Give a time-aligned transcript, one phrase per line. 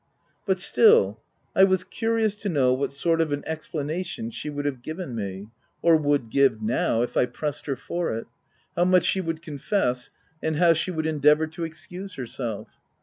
[0.47, 1.21] But still,
[1.55, 5.49] I was curious to know what sort of an explanation she would have given me,—
[5.83, 8.25] or would give now, if I pressed her for it—
[8.75, 10.09] how much she would confess,
[10.41, 12.69] and how she would endeavour to excuse herself.